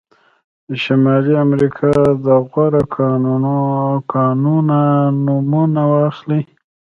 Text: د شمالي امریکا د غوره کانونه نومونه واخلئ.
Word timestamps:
د 0.67 0.69
شمالي 0.83 1.33
امریکا 1.45 1.93
د 2.25 2.27
غوره 2.51 2.83
کانونه 4.13 4.79
نومونه 5.25 5.81
واخلئ. 5.93 6.43